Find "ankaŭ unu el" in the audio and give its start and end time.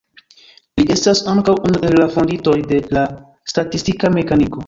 1.33-1.99